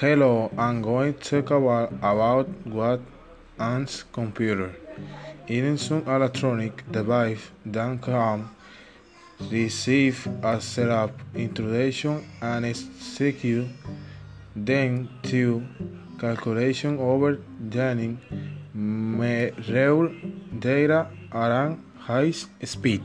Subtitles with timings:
[0.00, 3.00] Hello, I'm going to talk about, about what
[3.58, 4.74] ants computer.
[5.46, 8.48] It is some electronic device that can
[9.50, 13.68] receive a setup, introduction, and execute
[14.56, 15.66] then to
[16.18, 17.38] calculation over
[17.68, 18.16] joining
[19.68, 20.14] real
[20.58, 23.02] data at high speed.